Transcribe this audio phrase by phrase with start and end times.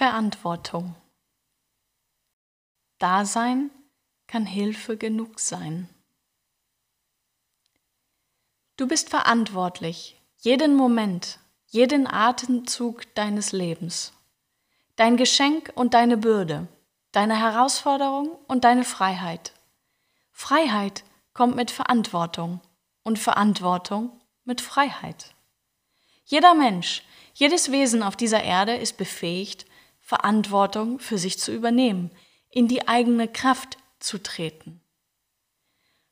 [0.00, 0.94] Verantwortung.
[2.98, 3.70] Dasein
[4.26, 5.90] kann Hilfe genug sein.
[8.78, 14.14] Du bist verantwortlich, jeden Moment, jeden Atemzug deines Lebens.
[14.96, 16.66] Dein Geschenk und deine Bürde,
[17.12, 19.52] deine Herausforderung und deine Freiheit.
[20.32, 21.04] Freiheit
[21.34, 22.62] kommt mit Verantwortung
[23.02, 25.34] und Verantwortung mit Freiheit.
[26.24, 27.02] Jeder Mensch,
[27.34, 29.66] jedes Wesen auf dieser Erde ist befähigt,
[30.10, 32.10] Verantwortung für sich zu übernehmen,
[32.50, 34.80] in die eigene Kraft zu treten.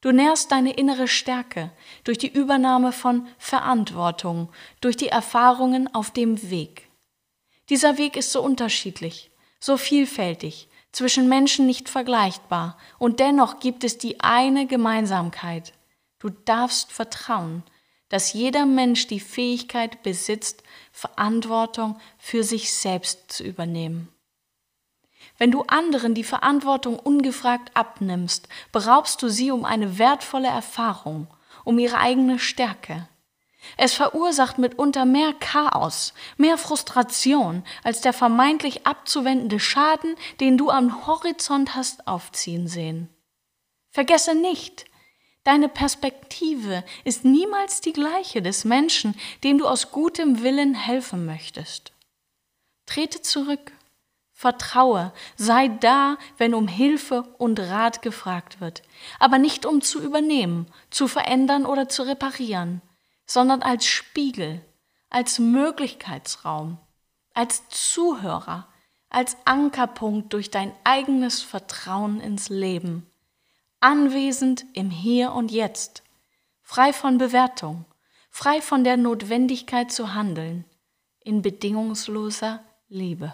[0.00, 1.72] Du nährst deine innere Stärke
[2.04, 6.88] durch die Übernahme von Verantwortung, durch die Erfahrungen auf dem Weg.
[7.68, 13.98] Dieser Weg ist so unterschiedlich, so vielfältig, zwischen Menschen nicht vergleichbar, und dennoch gibt es
[13.98, 15.72] die eine Gemeinsamkeit.
[16.20, 17.64] Du darfst vertrauen,
[18.10, 24.08] dass jeder Mensch die Fähigkeit besitzt, Verantwortung für sich selbst zu übernehmen.
[25.38, 31.28] Wenn du anderen die Verantwortung ungefragt abnimmst, beraubst du sie um eine wertvolle Erfahrung,
[31.64, 33.08] um ihre eigene Stärke.
[33.76, 41.06] Es verursacht mitunter mehr Chaos, mehr Frustration als der vermeintlich abzuwendende Schaden, den du am
[41.06, 43.08] Horizont hast aufziehen sehen.
[43.90, 44.86] Vergesse nicht,
[45.44, 51.92] deine Perspektive ist niemals die gleiche des Menschen, dem du aus gutem Willen helfen möchtest.
[52.86, 53.72] Trete zurück.
[54.32, 58.82] Vertraue, sei da, wenn um Hilfe und Rat gefragt wird,
[59.18, 62.80] aber nicht um zu übernehmen, zu verändern oder zu reparieren,
[63.26, 64.64] sondern als Spiegel,
[65.10, 66.78] als Möglichkeitsraum,
[67.34, 68.66] als Zuhörer,
[69.10, 73.09] als Ankerpunkt durch dein eigenes Vertrauen ins Leben,
[73.80, 76.02] anwesend im Hier und Jetzt,
[76.62, 77.86] frei von Bewertung,
[78.30, 80.64] frei von der Notwendigkeit zu handeln,
[81.20, 83.32] in bedingungsloser Liebe.